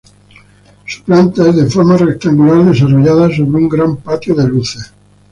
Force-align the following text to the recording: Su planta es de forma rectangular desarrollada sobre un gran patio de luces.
Su 0.87 1.03
planta 1.03 1.47
es 1.47 1.55
de 1.57 1.67
forma 1.69 1.95
rectangular 1.95 2.65
desarrollada 2.65 3.27
sobre 3.29 3.51
un 3.57 3.69
gran 3.69 3.97
patio 3.97 4.33
de 4.33 4.47
luces. 4.47 4.91